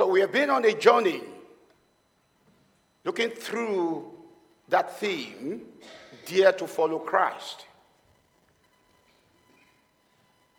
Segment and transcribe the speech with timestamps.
[0.00, 1.20] So we have been on a journey
[3.04, 4.10] looking through
[4.70, 5.60] that theme,
[6.24, 7.66] Dare to Follow Christ.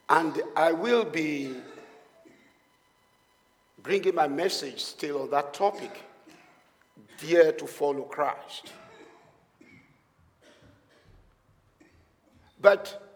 [0.08, 1.56] And I will be
[3.82, 6.04] bringing my message still on that topic,
[7.18, 8.72] Dare to Follow Christ.
[12.62, 13.12] But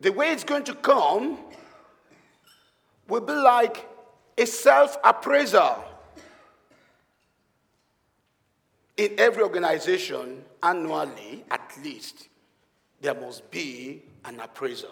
[0.00, 1.36] the way it's going to come
[3.08, 3.86] will be like
[4.36, 5.84] a self appraisal.
[8.96, 12.28] In every organization, annually at least,
[13.00, 14.86] there must be an appraiser.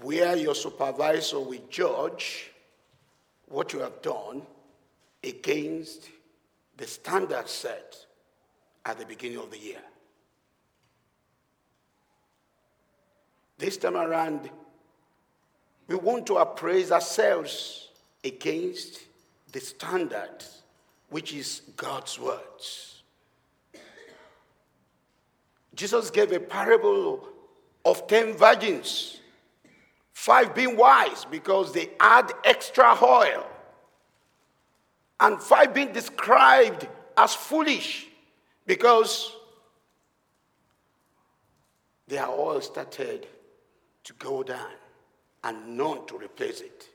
[0.00, 2.50] Where your supervisor will judge
[3.48, 4.42] what you have done
[5.22, 6.08] against
[6.76, 7.96] the standard set
[8.84, 9.82] at the beginning of the year.
[13.58, 14.50] This time around,
[15.88, 17.88] we want to appraise ourselves
[18.24, 19.00] against
[19.52, 20.44] the standard,
[21.10, 23.02] which is God's words.
[25.74, 27.28] Jesus gave a parable
[27.84, 29.20] of 10 virgins,
[30.12, 33.46] five being wise because they add extra oil,
[35.20, 38.06] and five being described as foolish
[38.66, 39.34] because
[42.06, 43.26] their oil started
[44.04, 44.70] to go down
[45.44, 46.88] and none to replace it.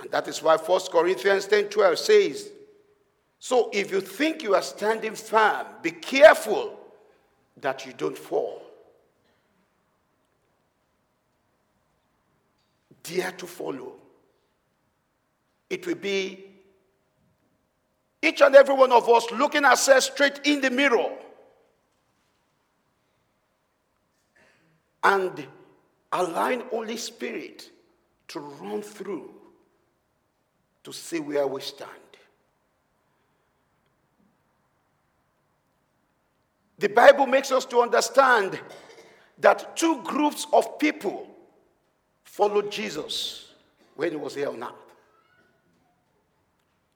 [0.00, 2.50] And that is why 1 Corinthians 10 12 says,
[3.38, 6.78] So if you think you are standing firm, be careful
[7.60, 8.62] that you don't fall.
[13.02, 13.92] Dare to follow.
[15.70, 16.44] It will be
[18.22, 21.10] each and every one of us looking ourselves straight in the mirror
[25.02, 25.46] and
[26.14, 27.70] allowing Holy Spirit
[28.28, 29.34] to run through
[30.84, 31.90] to see where we stand.
[36.78, 38.60] The Bible makes us to understand
[39.38, 41.26] that two groups of people
[42.22, 43.52] followed Jesus
[43.96, 44.70] when he was here on earth.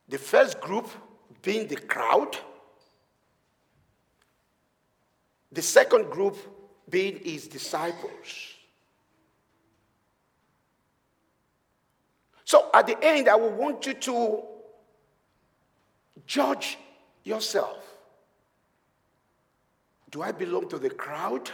[0.07, 0.89] The first group
[1.41, 2.37] being the crowd,
[5.51, 6.37] the second group
[6.89, 8.58] being his disciples.
[12.49, 14.41] So at the end, I will want you to
[16.25, 16.79] judge
[17.23, 17.77] yourself.
[20.09, 21.51] Do I belong to the crowd?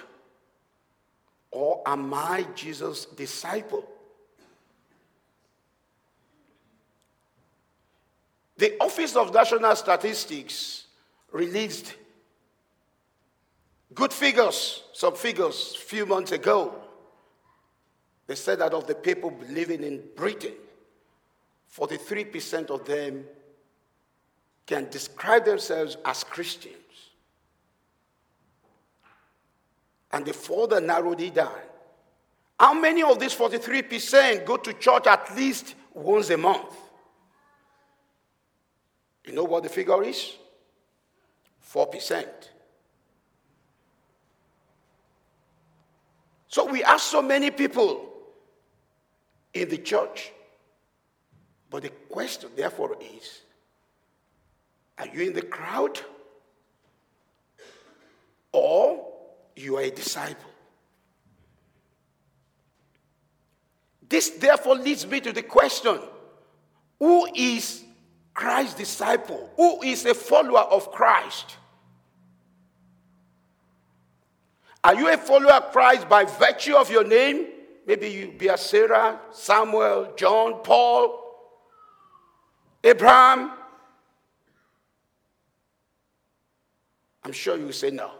[1.52, 3.86] Or am I Jesus' disciple?
[8.56, 10.86] The Office of National Statistics
[11.34, 11.94] released
[13.94, 16.74] good figures, some figures, a few months ago.
[18.28, 20.54] They said that of the people living in Britain,
[21.74, 23.26] 43% of them
[24.66, 26.76] can describe themselves as Christians.
[30.12, 31.60] And they further narrowed it down.
[32.60, 36.74] How many of these 43% go to church at least once a month?
[39.26, 40.34] You know what the figure is?
[41.74, 42.26] 4%.
[46.48, 48.10] So we have so many people
[49.54, 50.32] in the church.
[51.76, 53.42] But the question, therefore, is
[54.98, 56.00] are you in the crowd?
[58.54, 59.06] Or
[59.58, 60.52] you are a disciple?
[64.08, 66.00] This, therefore, leads me to the question
[66.98, 67.84] who is
[68.34, 69.50] Christ's disciple?
[69.58, 71.58] Who is a follower of Christ?
[74.82, 77.48] Are you a follower of Christ by virtue of your name?
[77.86, 81.25] Maybe you be a Sarah, Samuel, John, Paul,
[82.86, 83.52] Abraham.
[87.24, 88.12] I'm sure you say no.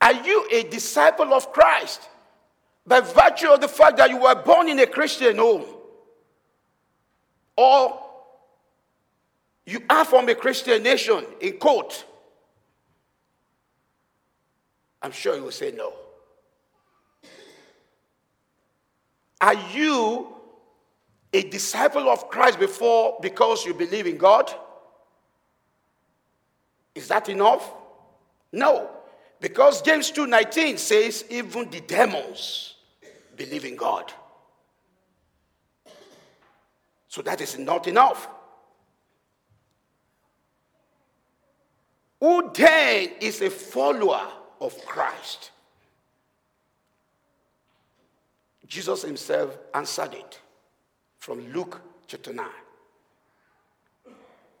[0.00, 2.08] Are you a disciple of Christ
[2.84, 5.64] by virtue of the fact that you were born in a Christian home?
[7.56, 8.02] Or
[9.64, 12.04] you are from a Christian nation in court.
[15.00, 15.92] I'm sure you will say no.
[19.40, 20.34] Are you
[21.32, 24.52] a disciple of Christ before because you believe in God?
[26.94, 27.72] Is that enough?
[28.52, 28.90] No.
[29.40, 32.76] Because James 2:19 says even the demons
[33.34, 34.12] believe in God.
[37.08, 38.28] So that is not enough.
[42.20, 44.30] Who then is a follower
[44.60, 45.50] of Christ?
[48.66, 50.40] Jesus himself answered it
[51.22, 52.44] from Luke chapter 9,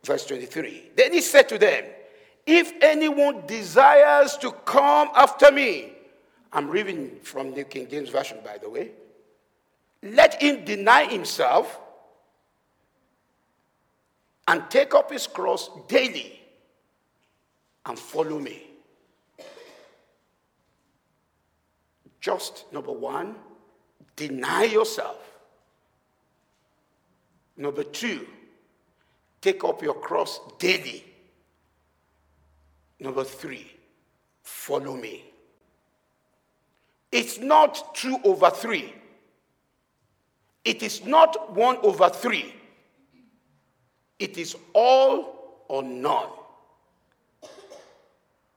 [0.04, 0.92] verse 23.
[0.96, 1.82] Then he said to them,
[2.46, 5.92] If anyone desires to come after me,
[6.52, 8.92] I'm reading from the King James Version, by the way,
[10.04, 11.80] let him deny himself
[14.46, 16.38] and take up his cross daily
[17.86, 18.68] and follow me.
[22.20, 23.34] Just number one,
[24.14, 25.31] deny yourself.
[27.56, 28.26] Number two,
[29.40, 31.04] take up your cross daily.
[32.98, 33.70] Number three,
[34.42, 35.24] follow me.
[37.10, 38.94] It's not two over three.
[40.64, 42.54] It is not one over three.
[44.18, 46.28] It is all or none.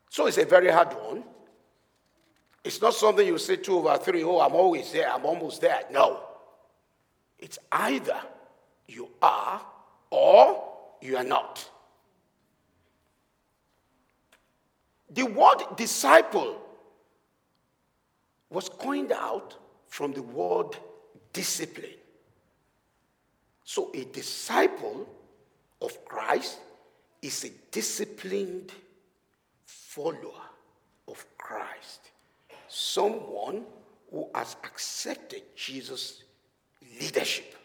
[0.10, 1.24] So it's a very hard one.
[2.64, 5.82] It's not something you say two over three, oh, I'm always there, I'm almost there.
[5.92, 6.22] No.
[7.38, 8.20] It's either
[8.88, 9.62] you are
[10.10, 10.64] or
[11.02, 11.70] you are not.
[15.10, 16.62] The word disciple
[18.50, 19.56] was coined out
[19.88, 20.78] from the word
[21.32, 21.90] discipline.
[23.64, 25.08] So a disciple
[25.82, 26.60] of Christ
[27.22, 28.72] is a disciplined
[29.66, 30.50] follower
[31.08, 32.12] of Christ,
[32.68, 33.64] someone
[34.12, 36.24] who has accepted Jesus'
[37.00, 37.56] leadership.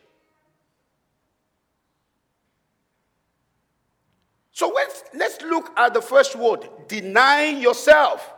[4.60, 8.30] So let's, let's look at the first word deny yourself.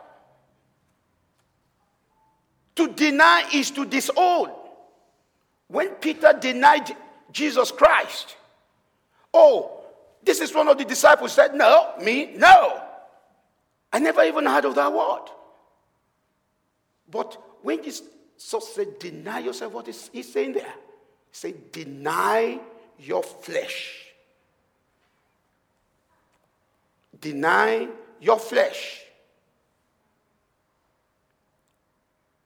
[2.77, 4.49] To deny is to disown.
[5.67, 6.95] When Peter denied
[7.33, 8.37] Jesus Christ,
[9.33, 9.83] oh,
[10.23, 12.81] this is one of the disciples said, No, me, no.
[13.91, 15.25] I never even heard of that word.
[17.11, 18.07] But when Jesus
[18.73, 20.73] said, deny yourself, what is he saying there?
[21.31, 22.61] He said, deny
[22.97, 24.02] your flesh.
[27.19, 27.87] Deny
[28.19, 29.01] your flesh.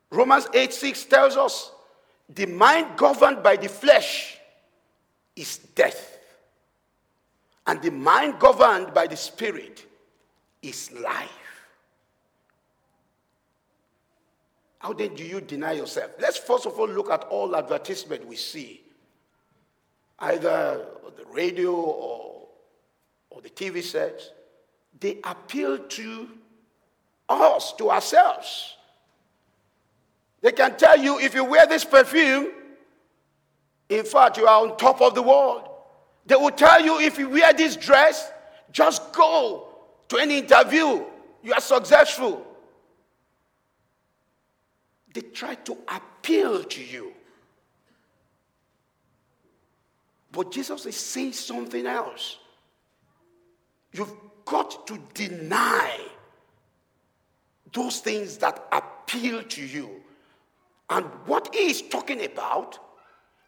[0.10, 1.72] Romans 8 6 tells us
[2.30, 4.38] the mind governed by the flesh
[5.36, 6.18] is death,
[7.66, 9.86] and the mind governed by the spirit
[10.62, 11.30] is life.
[14.80, 16.12] How then do you deny yourself?
[16.19, 18.81] Let's first of all look at all advertisement we see,
[20.19, 22.48] either on the radio or,
[23.30, 24.31] or the TV sets.
[25.00, 26.30] They appeal to
[27.30, 28.76] us, to ourselves.
[30.42, 32.52] They can tell you if you wear this perfume,
[33.90, 35.70] in fact, you are on top of the world.
[36.26, 38.32] They will tell you if you wear this dress,
[38.72, 39.68] just go
[40.10, 41.04] to any interview,
[41.44, 42.46] you are successful.
[45.14, 47.14] They try to appeal to you.
[50.32, 52.38] But Jesus is saying something else.
[53.98, 54.14] You've
[54.46, 55.98] got to deny
[57.74, 59.90] those things that appeal to you.
[60.90, 62.80] And what he is talking about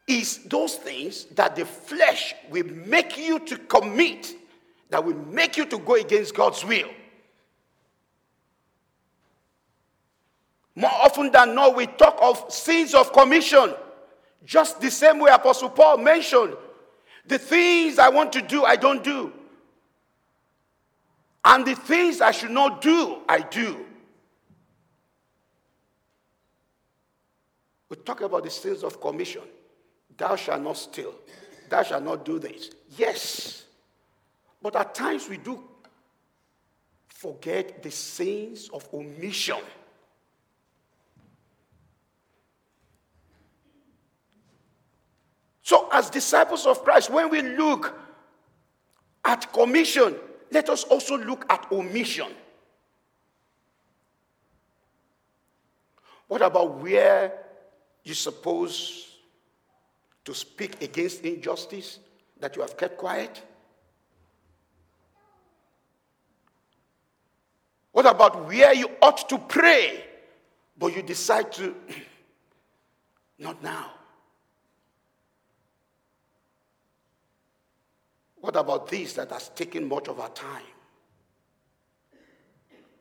[0.07, 4.35] is those things that the flesh will make you to commit
[4.89, 6.89] that will make you to go against God's will.
[10.75, 13.75] More often than not, we talk of sins of commission,
[14.45, 16.55] just the same way Apostle Paul mentioned.
[17.27, 19.33] The things I want to do, I don't do.
[21.49, 23.83] And the things I should not do, I do.
[27.89, 29.41] We talk about the sins of commission.
[30.15, 31.15] Thou shalt not steal.
[31.67, 32.69] Thou shalt not do this.
[32.95, 33.65] Yes.
[34.61, 35.63] But at times we do
[37.07, 39.57] forget the sins of omission.
[45.63, 47.99] So, as disciples of Christ, when we look
[49.25, 50.15] at commission,
[50.51, 52.31] let us also look at omission.
[56.27, 57.33] What about where
[58.03, 59.17] you suppose
[60.25, 61.99] to speak against injustice
[62.39, 63.41] that you have kept quiet?
[67.91, 70.03] What about where you ought to pray,
[70.77, 71.75] but you decide to,
[73.39, 73.91] not now?
[78.41, 80.63] What about this that has taken much of our time?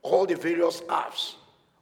[0.03, 1.35] All the various apps.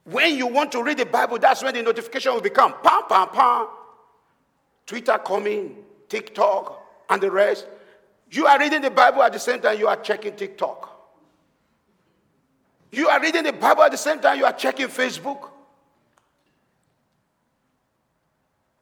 [0.05, 3.29] When you want to read the Bible, that's when the notification will become pam, pam,
[3.29, 3.67] pam.
[4.87, 5.77] Twitter coming,
[6.09, 7.67] TikTok, and the rest.
[8.31, 10.93] You are reading the Bible at the same time you are checking TikTok.
[12.93, 15.51] You are reading the Bible at the same time you are checking Facebook.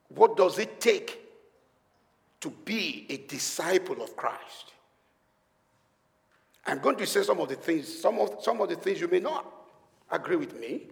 [0.09, 1.24] What does it take
[2.45, 4.73] to be a disciple of Christ?
[6.67, 9.07] I'm going to say some of the things, some of, some of the things you
[9.07, 9.51] may not
[10.11, 10.83] agree with me.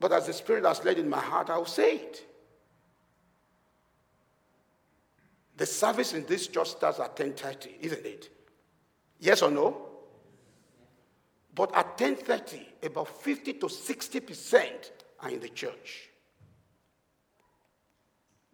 [0.00, 2.26] But as the Spirit has led in my heart, I will say it.
[5.56, 8.30] The service in this church starts at 10:30, isn't it?
[9.20, 9.90] Yes or no?
[11.54, 16.10] But at 10:30, about 50 to 60% are in the church.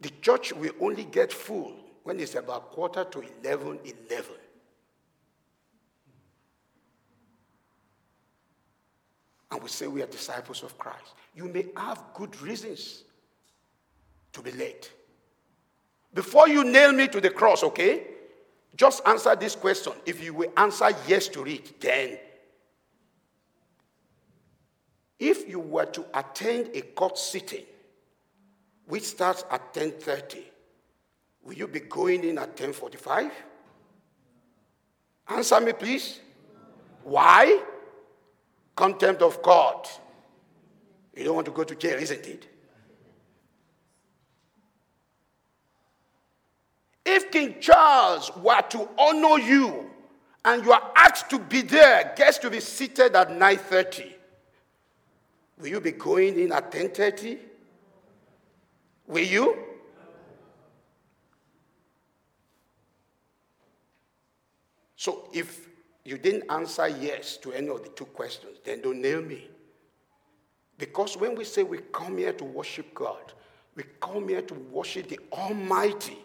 [0.01, 4.27] The church will only get full when it's about quarter to 11, 11.
[9.53, 11.15] And we say we are disciples of Christ.
[11.35, 13.05] You may have good reasons
[14.33, 14.91] to be late.
[16.15, 18.07] Before you nail me to the cross, okay?
[18.77, 19.93] Just answer this question.
[20.07, 22.19] If you will answer yes to it, then
[25.19, 27.65] if you were to attend a court sitting
[28.91, 30.45] which starts at 10:30,
[31.45, 33.31] will you be going in at 10:45?
[35.29, 36.19] Answer me please.
[37.05, 37.63] Why?
[38.75, 39.89] Contempt of God.
[41.15, 42.49] You don't want to go to jail, isn't it?
[47.05, 49.91] If King Charles were to honor you
[50.45, 54.17] and you are asked to be there, guests to be seated at 9:30,
[55.59, 57.50] will you be going in at 10:30?
[59.11, 59.59] Will you?
[64.95, 65.69] So if
[66.05, 69.49] you didn't answer yes to any of the two questions, then don't nail me.
[70.79, 73.33] Because when we say we come here to worship God,
[73.75, 76.19] we come here to worship the Almighty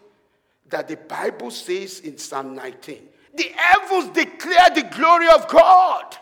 [0.69, 2.99] that the Bible says in Psalm 19.
[3.35, 6.17] The heavens declare the glory of God,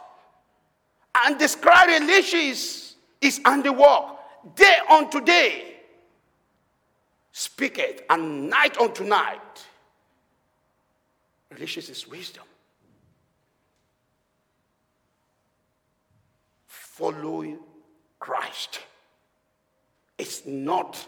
[1.26, 4.56] and the sky releases his handiwork.
[4.56, 5.73] Day unto day
[7.34, 9.66] speaketh, and night unto night
[11.52, 12.44] releases his wisdom.
[16.68, 17.60] Following
[18.20, 18.80] Christ
[20.18, 21.06] is not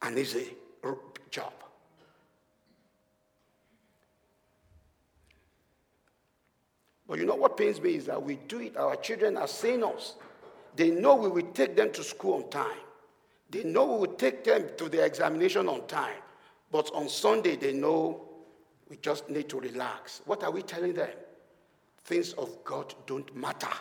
[0.00, 0.54] an easy
[1.30, 1.52] job.
[7.08, 9.82] But you know what pains me is that we do it, our children are seeing
[9.82, 10.14] us.
[10.76, 12.78] They know we will take them to school on time.
[13.50, 16.16] They know we will take them to the examination on time.
[16.70, 18.28] But on Sunday, they know
[18.88, 20.20] we just need to relax.
[20.26, 21.08] What are we telling them?
[22.04, 23.72] Things of God don't matter.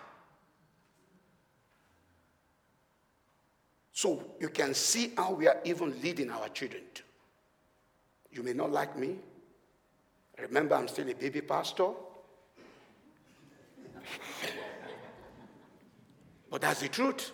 [3.91, 7.03] So you can see how we are even leading our children to.
[8.31, 9.15] You may not like me.
[10.39, 11.89] Remember, I'm still a baby pastor.
[16.51, 17.31] but that's the truth.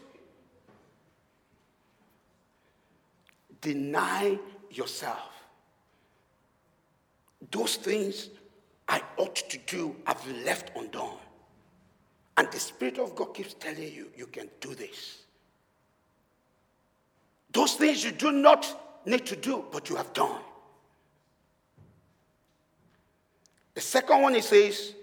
[3.63, 4.37] Deny
[4.69, 5.31] yourself.
[7.49, 8.29] Those things
[8.89, 11.17] I ought to do, I've left undone.
[12.35, 15.23] And the Spirit of God keeps telling you, you can do this.
[17.53, 20.41] Those things you do not need to do, but you have done.
[23.75, 24.93] The second one, he says,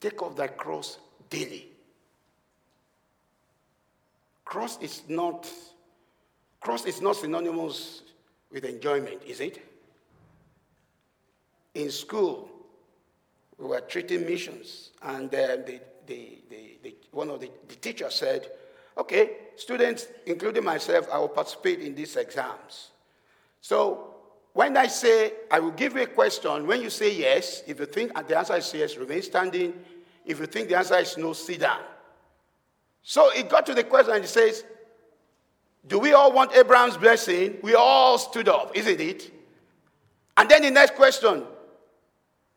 [0.00, 1.73] Take off that cross daily.
[4.44, 5.50] Cross is not
[6.60, 8.02] cross is not synonymous
[8.50, 9.62] with enjoyment, is it?
[11.74, 12.48] In school,
[13.58, 15.80] we were treating missions, and the, the,
[16.82, 18.50] the, one of the, the teachers said,
[18.96, 22.90] Okay, students, including myself, I will participate in these exams.
[23.60, 24.14] So
[24.52, 27.86] when I say, I will give you a question, when you say yes, if you
[27.86, 29.74] think the answer is yes, remain standing.
[30.24, 31.80] If you think the answer is no, sit down.
[33.04, 34.64] So it got to the question and he says,
[35.86, 37.58] Do we all want Abraham's blessing?
[37.62, 39.30] We all stood up, isn't it?
[40.36, 41.44] And then the next question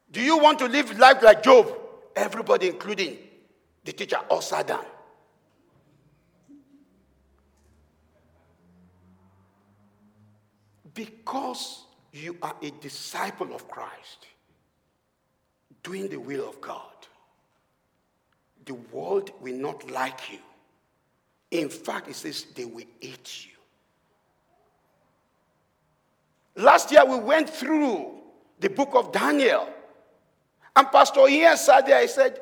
[0.10, 1.78] Do you want to live life like Job?
[2.16, 3.18] Everybody, including
[3.84, 4.86] the teacher, all sat down.
[10.94, 14.26] Because you are a disciple of Christ,
[15.84, 16.97] doing the will of God
[18.68, 20.40] the world will not like you.
[21.50, 23.54] In fact, it says they will hate you.
[26.62, 28.12] Last year, we went through
[28.60, 29.70] the book of Daniel.
[30.76, 32.02] And Pastor Ian sat there.
[32.02, 32.42] He said,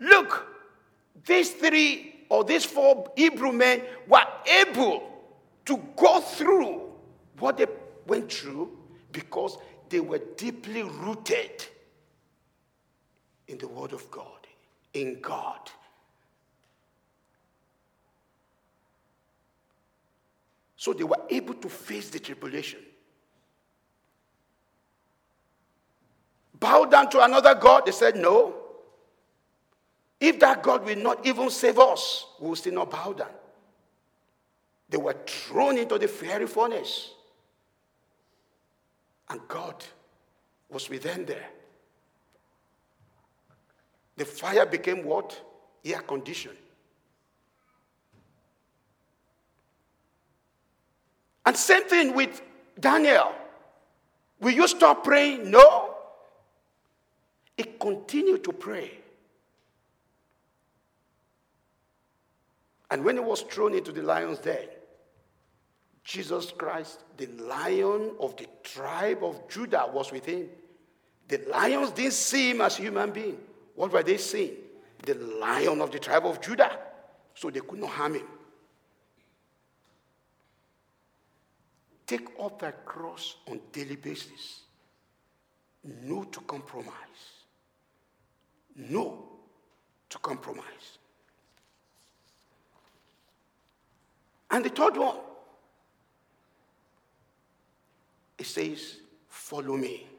[0.00, 0.46] Look,
[1.24, 4.26] these three or these four Hebrew men were
[4.60, 5.08] able
[5.66, 6.82] to go through
[7.38, 7.66] what they
[8.06, 8.76] went through
[9.12, 9.58] because
[9.88, 11.64] they were deeply rooted
[13.46, 14.39] in the Word of God
[14.94, 15.70] in God.
[20.76, 22.80] So they were able to face the tribulation.
[26.58, 27.86] Bow down to another God?
[27.86, 28.54] They said, No.
[30.18, 33.30] If that God will not even save us, we will still not bow down.
[34.90, 37.10] They were thrown into the fiery furnace.
[39.30, 39.82] And God
[40.68, 41.48] was with them there.
[44.20, 45.40] The fire became what?
[45.82, 46.58] Air conditioned.
[51.46, 52.42] And same thing with
[52.78, 53.32] Daniel.
[54.38, 55.50] Will you stop praying?
[55.50, 55.94] No.
[57.56, 58.90] He continued to pray.
[62.90, 64.68] And when he was thrown into the lion's den,
[66.04, 70.46] Jesus Christ, the lion of the tribe of Judah, was with him.
[71.26, 73.38] The lions didn't see him as a human being.
[73.74, 74.56] What were they saying?
[75.04, 76.78] The lion of the tribe of Judah.
[77.34, 78.26] So they could not harm him.
[82.06, 84.62] Take up that cross on daily basis.
[86.02, 86.94] No to compromise.
[88.76, 89.28] No
[90.08, 90.98] to compromise.
[94.50, 95.16] And the third one,
[98.36, 98.96] it says,
[99.28, 100.09] Follow me.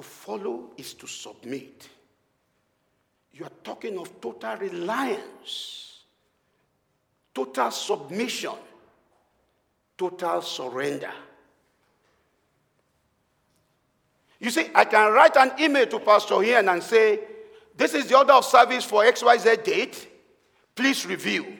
[0.00, 1.86] To follow is to submit.
[3.34, 6.04] You are talking of total reliance,
[7.34, 8.54] total submission,
[9.98, 11.10] total surrender.
[14.38, 17.20] You see, I can write an email to Pastor here and say,
[17.76, 20.08] This is the order of service for XYZ date.
[20.74, 21.58] Please review.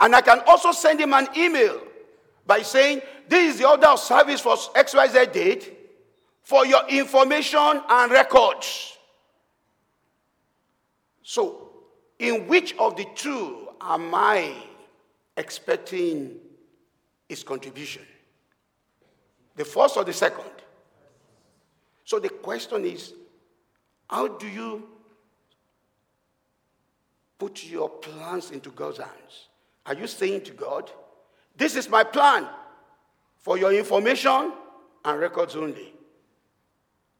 [0.00, 1.80] And I can also send him an email
[2.44, 5.76] by saying, This is the order of service for XYZ date
[6.42, 8.96] for your information and records.
[11.22, 11.70] So,
[12.18, 14.52] in which of the two am I
[15.36, 16.36] expecting
[17.28, 18.02] his contribution?
[19.56, 20.50] The first or the second?
[22.04, 23.14] So the question is
[24.08, 24.88] how do you
[27.38, 29.48] put your plans into God's hands?
[29.86, 30.90] Are you saying to God,
[31.56, 32.48] This is my plan
[33.38, 34.52] for your information
[35.04, 35.94] and records only?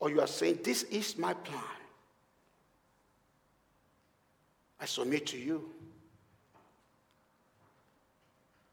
[0.00, 1.62] Or you are saying, This is my plan.
[4.80, 5.70] I submit to you.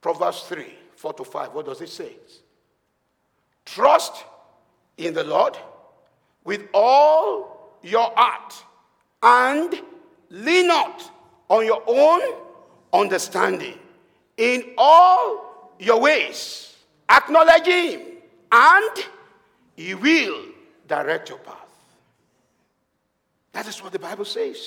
[0.01, 1.53] Proverbs 3 4 to 5.
[1.53, 2.13] What does it say?
[3.65, 4.23] Trust
[4.97, 5.57] in the Lord
[6.45, 8.53] with all your heart
[9.21, 9.81] and
[10.29, 11.11] lean not
[11.49, 12.21] on your own
[12.93, 13.77] understanding.
[14.37, 16.77] In all your ways,
[17.09, 18.01] acknowledge Him,
[18.51, 19.05] and
[19.75, 20.45] He will
[20.88, 21.67] direct your path.
[23.54, 24.58] That is what the Bible says.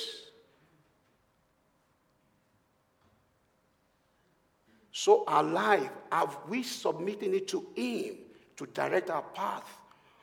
[4.92, 8.16] So, our life, have we submitting it to Him
[8.56, 9.64] to direct our path?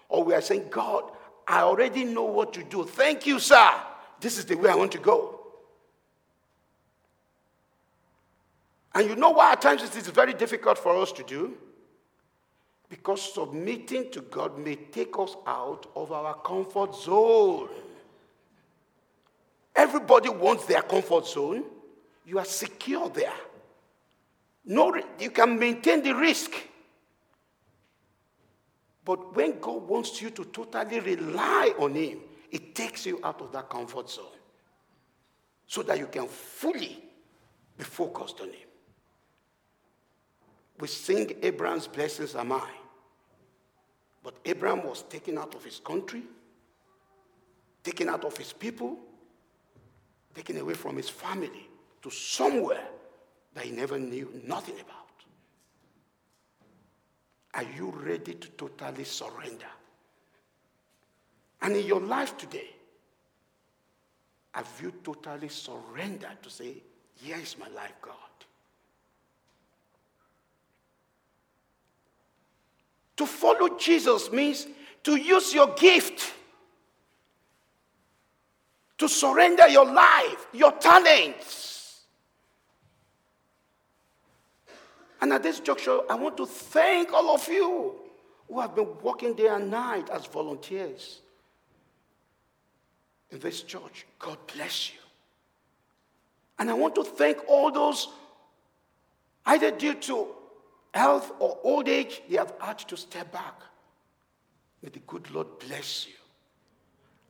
[0.09, 1.11] Or we are saying, God,
[1.47, 2.83] I already know what to do.
[2.83, 3.71] Thank you, sir.
[4.19, 5.39] This is the way I want to go.
[8.93, 11.55] And you know why at times it is very difficult for us to do?
[12.89, 17.69] Because submitting to God may take us out of our comfort zone.
[19.75, 21.63] Everybody wants their comfort zone.
[22.25, 23.33] You are secure there.
[24.65, 26.51] No, you can maintain the risk.
[29.03, 32.19] But when God wants you to totally rely on Him,
[32.51, 34.25] it takes you out of that comfort zone
[35.65, 37.01] so that you can fully
[37.77, 38.66] be focused on Him.
[40.79, 42.61] We sing Abraham's blessings are mine.
[44.23, 46.23] But Abraham was taken out of his country,
[47.83, 48.97] taken out of his people,
[50.35, 51.69] taken away from his family
[52.01, 52.87] to somewhere
[53.53, 55.07] that he never knew nothing about.
[57.53, 59.65] Are you ready to totally surrender?
[61.61, 62.69] And in your life today,
[64.51, 66.83] have you totally surrendered to say,
[67.15, 68.26] Here is my life, God?
[73.17, 74.67] To follow Jesus means
[75.03, 76.33] to use your gift,
[78.97, 82.03] to surrender your life, your talents.
[85.19, 87.95] And at this juncture, I want to thank all of you
[88.47, 91.21] who have been working day and night as volunteers
[93.31, 94.05] in this church.
[94.19, 94.99] God bless you.
[96.59, 98.09] And I want to thank all those,
[99.45, 100.27] either due to
[100.97, 103.61] health or old age, they have had to step back.
[104.81, 106.13] May the good Lord bless you.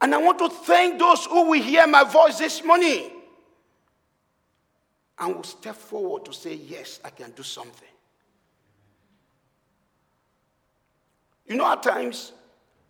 [0.02, 3.12] And I want to thank those who will hear my voice this morning.
[5.20, 7.88] and will step forward to say, Yes, I can do something.
[11.48, 12.34] You know, at times,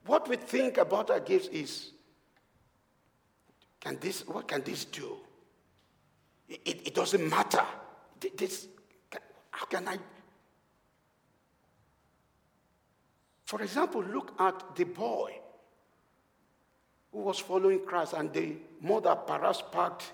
[0.06, 1.92] what we think about our gifts is,
[3.80, 5.18] can this, what can this do?
[6.50, 7.64] It, it, it doesn't matter.
[8.36, 8.68] This,
[9.52, 9.98] how can I?
[13.48, 15.32] For example, look at the boy
[17.14, 20.12] who was following Christ and the mother perhaps packed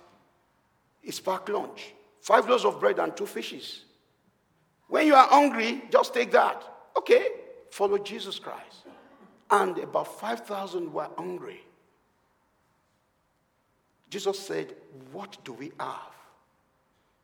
[1.02, 1.96] his packed lunch.
[2.22, 3.86] Five loaves of bread and two fishes.
[4.88, 6.64] When you are hungry, just take that.
[6.96, 7.26] Okay,
[7.72, 8.86] follow Jesus Christ.
[9.50, 11.62] And about 5,000 were hungry.
[14.12, 14.76] Jesus said,
[15.12, 16.14] What do we have?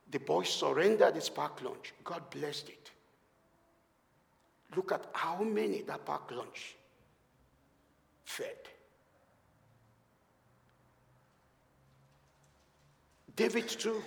[0.10, 1.94] The boy surrendered his packed lunch.
[2.04, 2.79] God blessed it.
[4.76, 6.76] Look at how many that packed lunch
[8.24, 8.58] fed.
[13.36, 14.04] David, too,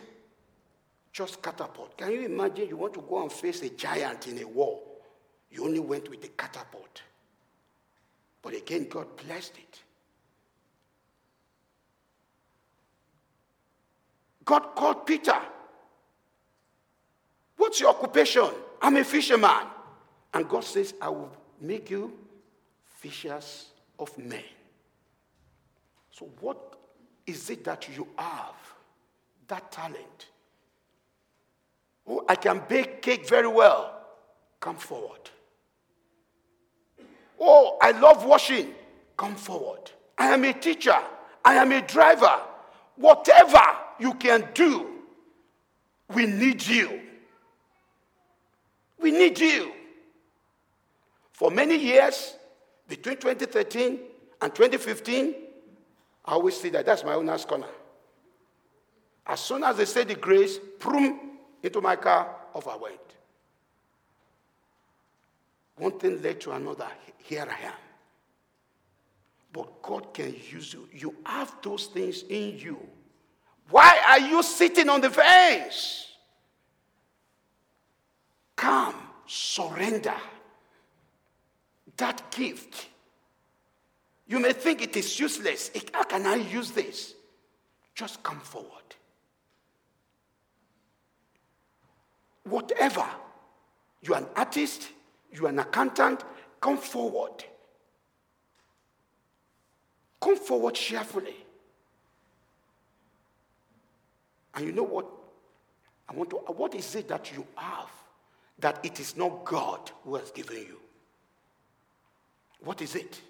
[1.12, 1.96] just catapult.
[1.96, 4.80] Can you imagine you want to go and face a giant in a war?
[5.50, 7.02] You only went with a catapult.
[8.42, 9.80] But again, God blessed it.
[14.44, 15.40] God called Peter.
[17.56, 18.48] What's your occupation?
[18.80, 19.66] I'm a fisherman.
[20.34, 22.12] And God says, I will make you
[22.84, 23.66] fishers
[23.98, 24.44] of men.
[26.10, 26.76] So, what
[27.26, 28.54] is it that you have?
[29.52, 30.28] that talent.
[32.08, 34.00] Oh, I can bake cake very well.
[34.60, 35.20] Come forward.
[37.38, 38.74] Oh, I love washing.
[39.16, 39.90] Come forward.
[40.16, 40.96] I am a teacher.
[41.44, 42.40] I am a driver.
[42.96, 43.60] Whatever
[43.98, 44.86] you can do,
[46.14, 47.00] we need you.
[48.98, 49.72] We need you.
[51.42, 52.36] For many years,
[52.86, 53.98] between 2013
[54.42, 55.34] and 2015,
[56.24, 57.66] I always say that that's my owner's corner.
[59.26, 62.94] As soon as they said the grace, boom, into my car, off I went.
[65.78, 66.86] One thing led to another.
[67.18, 67.74] Here I am.
[69.52, 70.88] But God can use you.
[70.92, 72.78] You have those things in you.
[73.68, 76.06] Why are you sitting on the fence?
[78.54, 78.94] Come,
[79.26, 80.14] surrender
[81.96, 82.88] that gift.
[84.26, 85.70] You may think it is useless.
[85.92, 87.14] How can I use this?
[87.94, 88.70] Just come forward.
[92.44, 93.06] Whatever.
[94.00, 94.88] You're an artist,
[95.32, 96.24] you're an accountant,
[96.60, 97.44] come forward.
[100.20, 101.36] Come forward cheerfully.
[104.54, 105.06] And you know what?
[106.08, 107.90] I want to, what is it that you have
[108.58, 110.78] that it is not God who has given you?
[112.64, 113.20] What is it?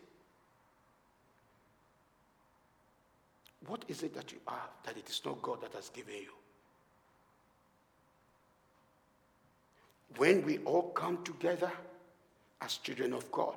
[3.66, 6.33] What is it that you have that it is not God that has given you?
[10.16, 11.71] when we all come together
[12.61, 13.57] as children of God,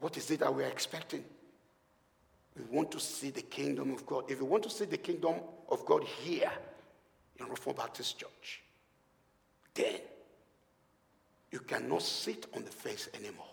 [0.00, 1.24] what is it that we're expecting?
[2.56, 4.30] We want to see the kingdom of God.
[4.30, 5.36] If we want to see the kingdom
[5.68, 6.50] of God here
[7.38, 8.62] in Reformed Baptist Church,
[9.74, 10.00] then
[11.50, 13.47] you cannot sit on the fence anymore.